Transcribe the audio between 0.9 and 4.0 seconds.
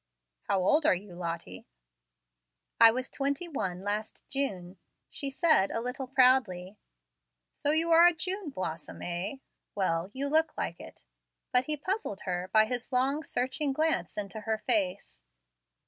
you, Lottie?" "I was twenty one